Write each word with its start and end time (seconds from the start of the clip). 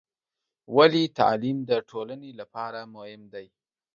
ولې 0.75 1.03
تعلیم 1.19 1.57
د 1.69 1.71
ټولنې 1.89 2.31
لپاره 2.39 2.79
مهم 2.95 3.21
دی؟ 3.33 3.47